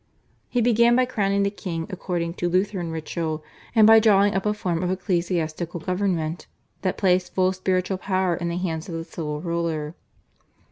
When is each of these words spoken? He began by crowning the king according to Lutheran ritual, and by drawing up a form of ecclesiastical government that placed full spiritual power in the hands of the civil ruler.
He 0.49 0.61
began 0.61 0.95
by 0.95 1.05
crowning 1.05 1.43
the 1.43 1.51
king 1.51 1.85
according 1.91 2.33
to 2.41 2.49
Lutheran 2.49 2.89
ritual, 2.89 3.43
and 3.75 3.85
by 3.85 3.99
drawing 3.99 4.33
up 4.33 4.47
a 4.47 4.53
form 4.55 4.81
of 4.81 4.89
ecclesiastical 4.89 5.79
government 5.79 6.47
that 6.81 6.97
placed 6.97 7.35
full 7.35 7.53
spiritual 7.53 7.99
power 7.99 8.35
in 8.35 8.49
the 8.49 8.57
hands 8.57 8.89
of 8.89 8.95
the 8.95 9.03
civil 9.03 9.41
ruler. 9.41 9.93